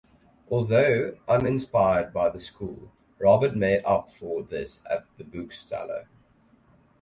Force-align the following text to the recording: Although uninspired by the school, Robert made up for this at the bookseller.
Although 0.49 1.19
uninspired 1.27 2.11
by 2.11 2.31
the 2.31 2.39
school, 2.39 2.91
Robert 3.19 3.55
made 3.55 3.83
up 3.85 4.09
for 4.11 4.41
this 4.41 4.79
at 4.89 5.05
the 5.19 5.23
bookseller. 5.23 6.07